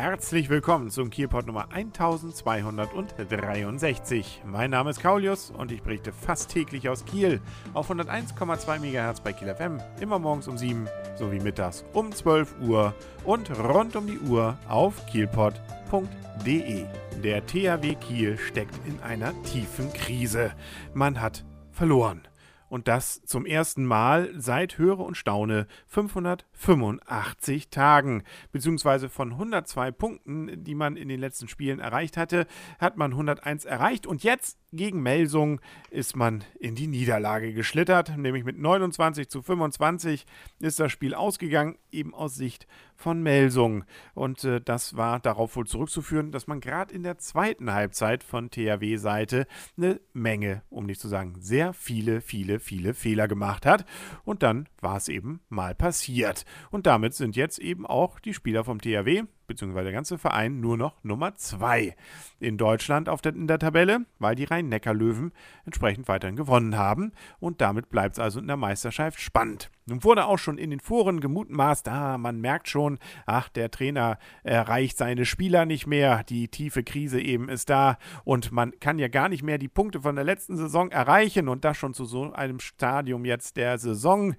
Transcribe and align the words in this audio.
Herzlich 0.00 0.48
willkommen 0.48 0.88
zum 0.88 1.10
Kielpot 1.10 1.46
Nummer 1.46 1.70
1263. 1.72 4.40
Mein 4.46 4.70
Name 4.70 4.88
ist 4.88 5.02
Kaulius 5.02 5.50
und 5.50 5.70
ich 5.72 5.82
berichte 5.82 6.10
fast 6.10 6.50
täglich 6.50 6.88
aus 6.88 7.04
Kiel 7.04 7.38
auf 7.74 7.90
101,2 7.90 8.78
MHz 8.78 9.20
bei 9.20 9.34
Kiel 9.34 9.54
FM, 9.54 9.78
immer 10.00 10.18
morgens 10.18 10.48
um 10.48 10.56
7 10.56 10.88
sowie 11.18 11.40
mittags 11.40 11.84
um 11.92 12.12
12 12.12 12.62
Uhr 12.62 12.94
und 13.24 13.50
rund 13.58 13.94
um 13.94 14.06
die 14.06 14.18
Uhr 14.20 14.56
auf 14.70 15.04
kielpot.de. 15.04 16.86
Der 17.22 17.46
THW 17.46 17.94
Kiel 17.96 18.38
steckt 18.38 18.80
in 18.86 18.98
einer 19.00 19.34
tiefen 19.42 19.92
Krise. 19.92 20.52
Man 20.94 21.20
hat 21.20 21.44
verloren 21.72 22.22
und 22.70 22.88
das 22.88 23.20
zum 23.24 23.44
ersten 23.44 23.84
Mal 23.84 24.30
seit 24.36 24.78
Höre 24.78 25.00
und 25.00 25.16
Staune 25.16 25.66
585 25.88 27.68
Tagen, 27.68 28.22
beziehungsweise 28.52 29.08
von 29.10 29.32
102 29.32 29.90
Punkten, 29.90 30.64
die 30.64 30.74
man 30.74 30.96
in 30.96 31.08
den 31.08 31.20
letzten 31.20 31.48
Spielen 31.48 31.80
erreicht 31.80 32.16
hatte, 32.16 32.46
hat 32.78 32.96
man 32.96 33.10
101 33.10 33.64
erreicht. 33.64 34.06
Und 34.06 34.22
jetzt 34.22 34.59
gegen 34.72 35.02
Melsung 35.02 35.60
ist 35.90 36.16
man 36.16 36.44
in 36.58 36.74
die 36.74 36.86
Niederlage 36.86 37.52
geschlittert, 37.52 38.16
nämlich 38.16 38.44
mit 38.44 38.58
29 38.58 39.28
zu 39.28 39.42
25 39.42 40.26
ist 40.60 40.80
das 40.80 40.92
Spiel 40.92 41.14
ausgegangen, 41.14 41.76
eben 41.90 42.14
aus 42.14 42.36
Sicht 42.36 42.66
von 42.94 43.22
Melsung. 43.22 43.84
Und 44.14 44.44
äh, 44.44 44.60
das 44.60 44.96
war 44.96 45.18
darauf 45.20 45.56
wohl 45.56 45.66
zurückzuführen, 45.66 46.32
dass 46.32 46.46
man 46.46 46.60
gerade 46.60 46.94
in 46.94 47.02
der 47.02 47.18
zweiten 47.18 47.72
Halbzeit 47.72 48.22
von 48.22 48.50
THW-Seite 48.50 49.46
eine 49.76 50.00
Menge, 50.12 50.62
um 50.70 50.86
nicht 50.86 51.00
zu 51.00 51.08
sagen 51.08 51.34
sehr 51.40 51.72
viele, 51.72 52.20
viele, 52.20 52.60
viele 52.60 52.94
Fehler 52.94 53.26
gemacht 53.26 53.66
hat. 53.66 53.84
Und 54.24 54.42
dann 54.42 54.68
war 54.80 54.96
es 54.96 55.08
eben 55.08 55.40
mal 55.48 55.74
passiert. 55.74 56.44
Und 56.70 56.86
damit 56.86 57.14
sind 57.14 57.36
jetzt 57.36 57.58
eben 57.58 57.86
auch 57.86 58.20
die 58.20 58.34
Spieler 58.34 58.64
vom 58.64 58.80
THW 58.80 59.24
beziehungsweise 59.50 59.86
der 59.86 59.92
ganze 59.92 60.16
Verein 60.16 60.60
nur 60.60 60.76
noch 60.76 61.02
Nummer 61.02 61.34
2 61.34 61.96
in 62.38 62.56
Deutschland 62.56 63.08
auf 63.08 63.20
der, 63.20 63.34
in 63.34 63.48
der 63.48 63.58
Tabelle, 63.58 64.06
weil 64.20 64.36
die 64.36 64.44
Rhein-Neckar-Löwen 64.44 65.32
entsprechend 65.66 66.06
weiterhin 66.06 66.36
gewonnen 66.36 66.76
haben. 66.76 67.10
Und 67.40 67.60
damit 67.60 67.90
bleibt 67.90 68.14
es 68.14 68.20
also 68.20 68.38
in 68.38 68.46
der 68.46 68.56
Meisterschaft 68.56 69.20
spannend. 69.20 69.68
Nun 69.86 70.04
wurde 70.04 70.26
auch 70.26 70.38
schon 70.38 70.56
in 70.56 70.70
den 70.70 70.78
Foren 70.78 71.18
gemutmaßt, 71.18 71.88
ah, 71.88 72.16
man 72.16 72.40
merkt 72.40 72.68
schon, 72.68 73.00
ach, 73.26 73.48
der 73.48 73.72
Trainer 73.72 74.18
erreicht 74.44 74.96
seine 74.96 75.26
Spieler 75.26 75.66
nicht 75.66 75.88
mehr, 75.88 76.22
die 76.22 76.46
tiefe 76.46 76.84
Krise 76.84 77.20
eben 77.20 77.48
ist 77.48 77.70
da 77.70 77.98
und 78.22 78.52
man 78.52 78.78
kann 78.78 79.00
ja 79.00 79.08
gar 79.08 79.28
nicht 79.28 79.42
mehr 79.42 79.58
die 79.58 79.66
Punkte 79.66 80.02
von 80.02 80.14
der 80.14 80.24
letzten 80.24 80.56
Saison 80.56 80.92
erreichen 80.92 81.48
und 81.48 81.64
das 81.64 81.76
schon 81.76 81.92
zu 81.92 82.04
so 82.04 82.32
einem 82.32 82.60
Stadium 82.60 83.24
jetzt 83.24 83.56
der 83.56 83.78
Saison. 83.78 84.36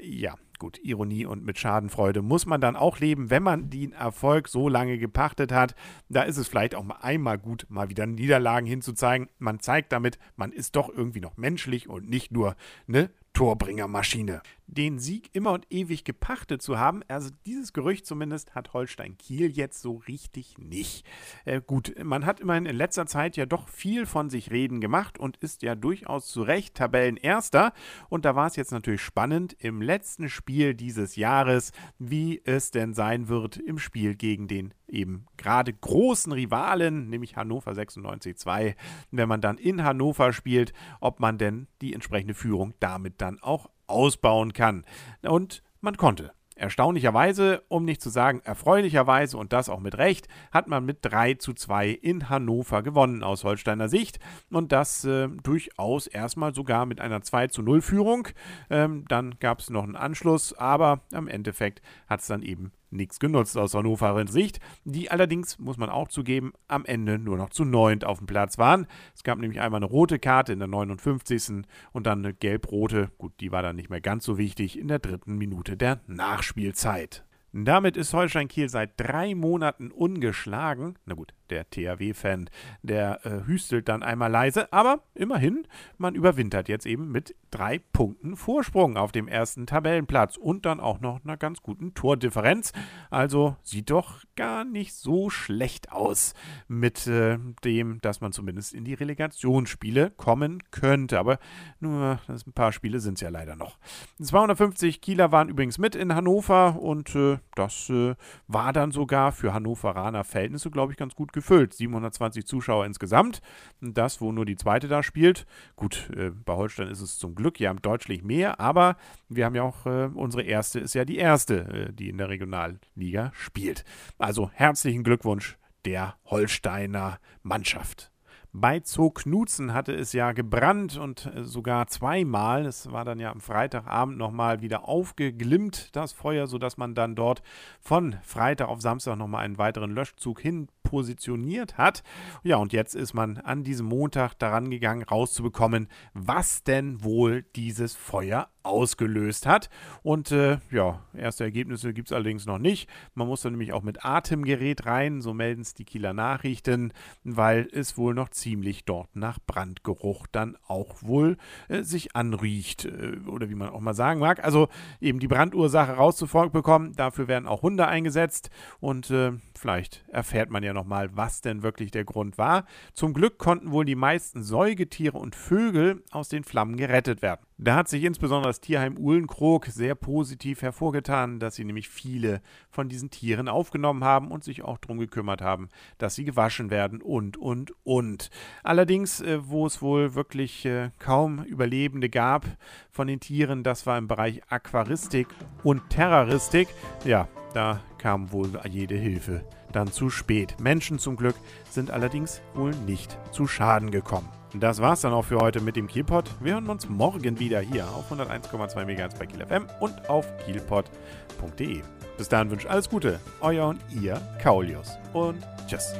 Ja, 0.00 0.34
gut, 0.58 0.78
Ironie 0.82 1.26
und 1.26 1.44
mit 1.44 1.58
Schadenfreude 1.58 2.22
muss 2.22 2.46
man 2.46 2.60
dann 2.60 2.76
auch 2.76 2.98
leben, 2.98 3.30
wenn 3.30 3.42
man 3.42 3.70
den 3.70 3.92
Erfolg 3.92 4.48
so 4.48 4.68
lange 4.68 4.98
gepachtet 4.98 5.52
hat. 5.52 5.74
Da 6.08 6.22
ist 6.22 6.36
es 6.36 6.48
vielleicht 6.48 6.74
auch 6.74 6.84
mal 6.84 6.98
einmal 7.00 7.38
gut, 7.38 7.66
mal 7.68 7.88
wieder 7.88 8.06
Niederlagen 8.06 8.66
hinzuzeigen. 8.66 9.28
Man 9.38 9.60
zeigt 9.60 9.92
damit, 9.92 10.18
man 10.36 10.52
ist 10.52 10.76
doch 10.76 10.88
irgendwie 10.88 11.20
noch 11.20 11.36
menschlich 11.36 11.88
und 11.88 12.08
nicht 12.08 12.32
nur 12.32 12.56
eine 12.88 13.10
Torbringermaschine. 13.36 14.40
Den 14.66 14.98
Sieg 14.98 15.28
immer 15.34 15.52
und 15.52 15.66
ewig 15.68 16.04
gepachtet 16.04 16.62
zu 16.62 16.78
haben, 16.78 17.02
also 17.06 17.28
dieses 17.44 17.74
Gerücht 17.74 18.06
zumindest 18.06 18.54
hat 18.54 18.72
Holstein 18.72 19.18
Kiel 19.18 19.50
jetzt 19.50 19.82
so 19.82 19.96
richtig 20.08 20.56
nicht. 20.56 21.06
Äh, 21.44 21.60
gut, 21.60 21.94
man 22.02 22.24
hat 22.24 22.40
immerhin 22.40 22.64
in 22.64 22.74
letzter 22.74 23.06
Zeit 23.06 23.36
ja 23.36 23.44
doch 23.44 23.68
viel 23.68 24.06
von 24.06 24.30
sich 24.30 24.50
reden 24.50 24.80
gemacht 24.80 25.18
und 25.18 25.36
ist 25.36 25.62
ja 25.62 25.74
durchaus 25.74 26.28
zu 26.28 26.40
Recht 26.40 26.76
Tabellenerster. 26.76 27.74
Und 28.08 28.24
da 28.24 28.34
war 28.34 28.46
es 28.46 28.56
jetzt 28.56 28.72
natürlich 28.72 29.02
spannend 29.02 29.54
im 29.58 29.82
letzten 29.82 30.30
Spiel 30.30 30.72
dieses 30.72 31.16
Jahres, 31.16 31.72
wie 31.98 32.40
es 32.42 32.70
denn 32.70 32.94
sein 32.94 33.28
wird 33.28 33.58
im 33.58 33.78
Spiel 33.78 34.14
gegen 34.14 34.48
den 34.48 34.72
eben 34.88 35.26
gerade 35.36 35.72
großen 35.72 36.32
Rivalen, 36.32 37.08
nämlich 37.08 37.36
Hannover 37.36 37.72
96-2, 37.72 38.74
wenn 39.10 39.28
man 39.28 39.40
dann 39.40 39.58
in 39.58 39.82
Hannover 39.82 40.32
spielt, 40.32 40.72
ob 41.00 41.20
man 41.20 41.38
denn 41.38 41.68
die 41.80 41.94
entsprechende 41.94 42.34
Führung 42.34 42.74
damit 42.80 43.20
dann 43.20 43.40
auch 43.42 43.70
ausbauen 43.86 44.52
kann. 44.52 44.84
Und 45.22 45.62
man 45.80 45.96
konnte. 45.96 46.32
Erstaunlicherweise, 46.58 47.62
um 47.68 47.84
nicht 47.84 48.00
zu 48.00 48.08
sagen 48.08 48.40
erfreulicherweise 48.42 49.36
und 49.36 49.52
das 49.52 49.68
auch 49.68 49.78
mit 49.78 49.98
Recht, 49.98 50.26
hat 50.50 50.68
man 50.68 50.86
mit 50.86 51.00
3 51.02 51.34
zu 51.34 51.52
2 51.52 51.90
in 51.90 52.30
Hannover 52.30 52.82
gewonnen 52.82 53.22
aus 53.22 53.44
Holsteiner 53.44 53.90
Sicht 53.90 54.20
und 54.50 54.72
das 54.72 55.04
äh, 55.04 55.28
durchaus 55.42 56.06
erstmal 56.06 56.54
sogar 56.54 56.86
mit 56.86 56.98
einer 56.98 57.20
2 57.20 57.48
zu 57.48 57.60
0 57.60 57.82
Führung. 57.82 58.28
Ähm, 58.70 59.04
dann 59.08 59.38
gab 59.38 59.58
es 59.60 59.68
noch 59.68 59.84
einen 59.84 59.96
Anschluss, 59.96 60.54
aber 60.54 61.02
am 61.12 61.28
Endeffekt 61.28 61.82
hat 62.06 62.20
es 62.20 62.26
dann 62.26 62.40
eben 62.40 62.72
nichts 62.90 63.18
genutzt 63.18 63.56
aus 63.56 63.74
Hannoverens 63.74 64.32
Sicht, 64.32 64.60
die 64.84 65.10
allerdings, 65.10 65.58
muss 65.58 65.76
man 65.76 65.90
auch 65.90 66.08
zugeben, 66.08 66.52
am 66.68 66.84
Ende 66.84 67.18
nur 67.18 67.36
noch 67.36 67.50
zu 67.50 67.64
neunt 67.64 68.04
auf 68.04 68.18
dem 68.18 68.26
Platz 68.26 68.58
waren. 68.58 68.86
Es 69.14 69.22
gab 69.24 69.38
nämlich 69.38 69.60
einmal 69.60 69.78
eine 69.78 69.86
rote 69.86 70.18
Karte 70.18 70.52
in 70.52 70.58
der 70.58 70.68
59. 70.68 71.64
und 71.92 72.06
dann 72.06 72.24
eine 72.24 72.34
gelb-rote, 72.34 73.10
gut, 73.18 73.32
die 73.40 73.52
war 73.52 73.62
dann 73.62 73.76
nicht 73.76 73.90
mehr 73.90 74.00
ganz 74.00 74.24
so 74.24 74.38
wichtig, 74.38 74.78
in 74.78 74.88
der 74.88 74.98
dritten 74.98 75.36
Minute 75.36 75.76
der 75.76 76.00
Nachspielzeit. 76.06 77.24
Damit 77.52 77.96
ist 77.96 78.12
Holstein 78.12 78.48
Kiel 78.48 78.68
seit 78.68 79.00
drei 79.00 79.34
Monaten 79.34 79.90
ungeschlagen. 79.90 80.98
Na 81.06 81.14
gut, 81.14 81.32
der 81.50 81.68
THW-Fan, 81.70 82.50
der 82.82 83.24
äh, 83.24 83.46
hüstelt 83.46 83.88
dann 83.88 84.02
einmal 84.02 84.30
leise, 84.30 84.72
aber 84.72 85.02
immerhin, 85.14 85.66
man 85.98 86.14
überwintert 86.14 86.68
jetzt 86.68 86.86
eben 86.86 87.10
mit 87.10 87.34
drei 87.50 87.78
Punkten 87.78 88.36
Vorsprung 88.36 88.96
auf 88.96 89.12
dem 89.12 89.28
ersten 89.28 89.66
Tabellenplatz 89.66 90.36
und 90.36 90.66
dann 90.66 90.80
auch 90.80 91.00
noch 91.00 91.24
einer 91.24 91.36
ganz 91.36 91.62
guten 91.62 91.94
Tordifferenz. 91.94 92.72
Also 93.10 93.56
sieht 93.62 93.90
doch 93.90 94.24
gar 94.34 94.64
nicht 94.64 94.94
so 94.94 95.30
schlecht 95.30 95.92
aus 95.92 96.34
mit 96.68 97.06
äh, 97.06 97.38
dem, 97.64 98.00
dass 98.02 98.20
man 98.20 98.32
zumindest 98.32 98.74
in 98.74 98.84
die 98.84 98.94
Relegationsspiele 98.94 100.10
kommen 100.10 100.62
könnte. 100.70 101.18
Aber 101.18 101.38
nur 101.80 102.18
ein 102.28 102.52
paar 102.52 102.72
Spiele 102.72 103.00
sind 103.00 103.14
es 103.14 103.20
ja 103.22 103.30
leider 103.30 103.56
noch. 103.56 103.78
250 104.20 105.00
Kieler 105.00 105.32
waren 105.32 105.48
übrigens 105.48 105.78
mit 105.78 105.94
in 105.94 106.14
Hannover 106.14 106.80
und 106.80 107.14
äh, 107.14 107.38
das 107.54 107.88
äh, 107.90 108.14
war 108.48 108.72
dann 108.72 108.90
sogar 108.90 109.32
für 109.32 109.54
Hannoveraner 109.54 110.24
Verhältnisse, 110.24 110.70
glaube 110.70 110.92
ich, 110.92 110.98
ganz 110.98 111.14
gut 111.14 111.32
gefüllt. 111.36 111.74
720 111.74 112.46
Zuschauer 112.46 112.86
insgesamt. 112.86 113.40
Das, 113.80 114.20
wo 114.20 114.32
nur 114.32 114.44
die 114.44 114.56
zweite 114.56 114.88
da 114.88 115.04
spielt. 115.04 115.46
Gut, 115.76 116.10
äh, 116.16 116.30
bei 116.30 116.54
Holstein 116.54 116.88
ist 116.88 117.02
es 117.02 117.18
zum 117.18 117.36
Glück 117.36 117.60
ja 117.60 117.72
deutlich 117.74 118.24
mehr, 118.24 118.58
aber 118.58 118.96
wir 119.28 119.44
haben 119.44 119.54
ja 119.54 119.62
auch, 119.62 119.86
äh, 119.86 120.10
unsere 120.12 120.42
erste 120.42 120.80
ist 120.80 120.94
ja 120.94 121.04
die 121.04 121.18
erste, 121.18 121.88
äh, 121.88 121.92
die 121.92 122.08
in 122.08 122.18
der 122.18 122.30
Regionalliga 122.30 123.30
spielt. 123.34 123.84
Also 124.18 124.50
herzlichen 124.52 125.04
Glückwunsch 125.04 125.58
der 125.84 126.16
Holsteiner 126.24 127.18
Mannschaft. 127.42 128.10
Bei 128.58 128.80
Zoo 128.82 129.10
Knutzen 129.10 129.74
hatte 129.74 129.92
es 129.92 130.14
ja 130.14 130.32
gebrannt 130.32 130.96
und 130.96 131.26
äh, 131.26 131.44
sogar 131.44 131.88
zweimal. 131.88 132.64
Es 132.64 132.90
war 132.90 133.04
dann 133.04 133.20
ja 133.20 133.30
am 133.30 133.42
Freitagabend 133.42 134.16
nochmal 134.16 134.62
wieder 134.62 134.88
aufgeglimmt, 134.88 135.94
das 135.94 136.14
Feuer, 136.14 136.46
sodass 136.46 136.78
man 136.78 136.94
dann 136.94 137.14
dort 137.14 137.42
von 137.80 138.16
Freitag 138.22 138.68
auf 138.68 138.80
Samstag 138.80 139.16
nochmal 139.16 139.44
einen 139.44 139.58
weiteren 139.58 139.90
Löschzug 139.90 140.40
hin 140.40 140.68
positioniert 140.88 141.78
hat. 141.78 142.02
Ja, 142.42 142.56
und 142.56 142.72
jetzt 142.72 142.94
ist 142.94 143.14
man 143.14 143.38
an 143.38 143.64
diesem 143.64 143.86
Montag 143.86 144.34
daran 144.38 144.70
gegangen, 144.70 145.02
rauszubekommen, 145.02 145.88
was 146.14 146.62
denn 146.62 147.02
wohl 147.02 147.44
dieses 147.54 147.94
Feuer 147.94 148.48
ausgelöst 148.66 149.46
hat. 149.46 149.70
Und 150.02 150.32
äh, 150.32 150.58
ja, 150.70 151.00
erste 151.14 151.44
Ergebnisse 151.44 151.94
gibt 151.94 152.08
es 152.08 152.12
allerdings 152.12 152.46
noch 152.46 152.58
nicht. 152.58 152.90
Man 153.14 153.28
muss 153.28 153.40
dann 153.42 153.52
nämlich 153.52 153.72
auch 153.72 153.82
mit 153.82 154.04
Atemgerät 154.04 154.84
rein, 154.86 155.22
so 155.22 155.32
melden 155.32 155.62
es 155.62 155.74
die 155.74 155.84
Kieler 155.84 156.12
Nachrichten, 156.12 156.92
weil 157.24 157.68
es 157.72 157.96
wohl 157.96 158.12
noch 158.12 158.28
ziemlich 158.28 158.84
dort 158.84 159.14
nach 159.14 159.38
Brandgeruch 159.46 160.26
dann 160.26 160.56
auch 160.66 161.02
wohl 161.02 161.36
äh, 161.68 161.82
sich 161.82 162.14
anriecht. 162.16 162.84
Äh, 162.84 163.18
oder 163.26 163.48
wie 163.48 163.54
man 163.54 163.70
auch 163.70 163.80
mal 163.80 163.94
sagen 163.94 164.20
mag. 164.20 164.44
Also 164.44 164.68
eben 165.00 165.20
die 165.20 165.28
Brandursache 165.28 165.92
rauszubekommen, 165.92 166.94
dafür 166.94 167.28
werden 167.28 167.46
auch 167.46 167.62
Hunde 167.62 167.86
eingesetzt 167.86 168.50
und 168.80 169.10
äh, 169.10 169.32
vielleicht 169.54 170.04
erfährt 170.08 170.50
man 170.50 170.62
ja 170.62 170.72
nochmal, 170.76 171.16
was 171.16 171.40
denn 171.40 171.64
wirklich 171.64 171.90
der 171.90 172.04
Grund 172.04 172.38
war. 172.38 172.64
Zum 172.94 173.12
Glück 173.12 173.38
konnten 173.38 173.72
wohl 173.72 173.84
die 173.84 173.96
meisten 173.96 174.42
Säugetiere 174.42 175.18
und 175.18 175.34
Vögel 175.34 176.04
aus 176.12 176.28
den 176.28 176.44
Flammen 176.44 176.76
gerettet 176.76 177.22
werden. 177.22 177.44
Da 177.58 177.74
hat 177.74 177.88
sich 177.88 178.04
insbesondere 178.04 178.50
das 178.50 178.60
Tierheim 178.60 178.98
Uhlenkrog 178.98 179.66
sehr 179.66 179.94
positiv 179.94 180.60
hervorgetan, 180.60 181.40
dass 181.40 181.54
sie 181.54 181.64
nämlich 181.64 181.88
viele 181.88 182.42
von 182.70 182.90
diesen 182.90 183.10
Tieren 183.10 183.48
aufgenommen 183.48 184.04
haben 184.04 184.30
und 184.30 184.44
sich 184.44 184.62
auch 184.62 184.76
darum 184.76 184.98
gekümmert 184.98 185.40
haben, 185.40 185.70
dass 185.96 186.14
sie 186.14 186.24
gewaschen 186.24 186.70
werden 186.70 187.00
und, 187.00 187.38
und, 187.38 187.72
und. 187.82 188.30
Allerdings, 188.62 189.22
äh, 189.22 189.38
wo 189.42 189.66
es 189.66 189.80
wohl 189.80 190.14
wirklich 190.14 190.66
äh, 190.66 190.90
kaum 190.98 191.44
Überlebende 191.44 192.10
gab 192.10 192.44
von 192.90 193.06
den 193.06 193.20
Tieren, 193.20 193.62
das 193.62 193.86
war 193.86 193.96
im 193.96 194.06
Bereich 194.06 194.42
Aquaristik 194.50 195.28
und 195.62 195.88
Terroristik. 195.88 196.68
Ja, 197.06 197.26
da 197.54 197.80
kam 197.96 198.32
wohl 198.32 198.50
jede 198.68 198.96
Hilfe 198.96 199.42
dann 199.76 199.92
zu 199.92 200.10
spät. 200.10 200.56
Menschen 200.58 200.98
zum 200.98 201.16
Glück 201.16 201.36
sind 201.70 201.90
allerdings 201.90 202.40
wohl 202.54 202.72
nicht 202.86 203.16
zu 203.30 203.46
Schaden 203.46 203.90
gekommen. 203.90 204.28
Das 204.54 204.80
war's 204.80 205.02
dann 205.02 205.12
auch 205.12 205.24
für 205.24 205.38
heute 205.38 205.60
mit 205.60 205.76
dem 205.76 205.86
Kielpot. 205.86 206.30
Wir 206.40 206.54
hören 206.54 206.70
uns 206.70 206.88
morgen 206.88 207.38
wieder 207.38 207.60
hier 207.60 207.84
auf 207.88 208.10
101,2 208.10 208.84
MHz 208.84 209.18
bei 209.18 209.26
Kiel 209.26 209.44
FM 209.44 209.66
und 209.80 210.08
auf 210.08 210.26
kielpot.de. 210.44 211.82
Bis 212.16 212.28
dahin 212.28 212.50
wünsche 212.50 212.70
alles 212.70 212.88
Gute. 212.88 213.20
Euer 213.40 213.68
und 213.68 213.80
ihr, 214.00 214.20
Kaulius. 214.42 214.96
Und 215.12 215.42
tschüss. 215.66 215.94